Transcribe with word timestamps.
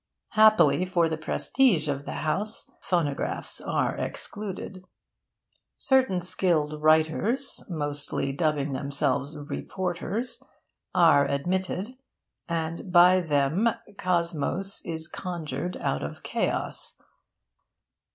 Happily 0.29 0.83
for 0.83 1.07
the 1.07 1.15
prestige 1.15 1.87
of 1.87 2.05
the 2.05 2.13
House, 2.25 2.71
phonographs 2.81 3.61
are 3.63 3.95
excluded. 3.95 4.83
Certain 5.77 6.21
skilled 6.21 6.81
writers 6.81 7.63
modestly 7.69 8.31
dubbing 8.31 8.71
themselves 8.71 9.37
'reporters' 9.37 10.41
are 10.95 11.27
admitted, 11.27 11.99
and 12.49 12.91
by 12.91 13.19
them 13.19 13.69
cosmos 13.99 14.81
is 14.85 15.07
conjured 15.07 15.77
out 15.77 16.01
of 16.01 16.23
chaos. 16.23 16.99